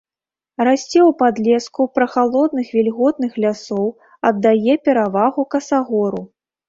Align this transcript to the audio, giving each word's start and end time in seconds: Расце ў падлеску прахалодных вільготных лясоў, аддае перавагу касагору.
Расце 0.67 0.99
ў 0.99 1.11
падлеску 1.19 1.85
прахалодных 1.99 2.67
вільготных 2.77 3.31
лясоў, 3.43 3.87
аддае 4.31 4.73
перавагу 4.89 5.41
касагору. 5.53 6.25